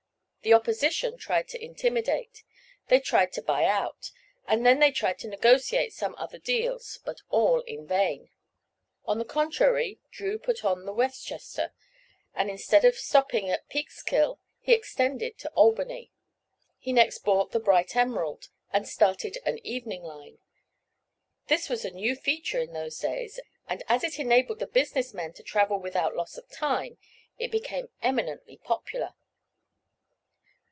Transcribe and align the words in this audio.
The 0.43 0.55
opposition 0.55 1.19
tried 1.19 1.47
to 1.49 1.63
intimidate, 1.63 2.41
they 2.87 2.99
tried 2.99 3.31
to 3.33 3.43
buy 3.43 3.63
out, 3.65 4.09
and 4.47 4.65
then 4.65 4.81
tried 4.91 5.19
to 5.19 5.27
negotiate 5.27 5.93
some 5.93 6.15
other 6.17 6.39
deals, 6.39 6.97
but 7.05 7.21
all 7.29 7.59
in 7.67 7.85
vain. 7.85 8.31
On 9.05 9.19
the 9.19 9.23
contrary 9.23 9.99
Drew 10.09 10.39
put 10.39 10.65
on 10.65 10.85
the 10.85 10.93
"Westchester," 10.93 11.73
and 12.33 12.49
instead 12.49 12.83
of 12.85 12.95
stopping 12.95 13.51
at 13.51 13.69
Peekskill, 13.69 14.39
he 14.59 14.73
extended 14.73 15.37
to 15.37 15.51
Albany. 15.51 16.11
He 16.79 16.91
next 16.91 17.19
bought 17.19 17.51
the 17.51 17.59
"Bright 17.59 17.95
Emerald," 17.95 18.49
and 18.73 18.87
started 18.87 19.37
an 19.45 19.59
evening 19.63 20.01
line. 20.01 20.39
This 21.49 21.69
was 21.69 21.85
a 21.85 21.91
new 21.91 22.15
feature 22.15 22.59
in 22.59 22.73
those 22.73 22.97
days 22.97 23.39
and 23.69 23.83
as 23.87 24.03
it 24.03 24.17
enabled 24.17 24.57
the 24.57 24.65
business 24.65 25.13
men 25.13 25.33
to 25.33 25.43
travel 25.43 25.77
without 25.79 26.15
loss 26.15 26.35
of 26.35 26.49
time, 26.49 26.97
it 27.37 27.51
became 27.51 27.89
eminently 28.01 28.57
popular. 28.57 29.13